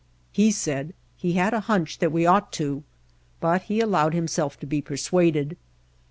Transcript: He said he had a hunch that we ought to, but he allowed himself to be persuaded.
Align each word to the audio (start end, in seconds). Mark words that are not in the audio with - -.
He 0.31 0.49
said 0.49 0.95
he 1.15 1.33
had 1.33 1.53
a 1.53 1.59
hunch 1.59 1.99
that 1.99 2.11
we 2.11 2.25
ought 2.25 2.51
to, 2.53 2.81
but 3.39 3.61
he 3.69 3.79
allowed 3.79 4.15
himself 4.15 4.59
to 4.61 4.65
be 4.65 4.81
persuaded. 4.81 5.57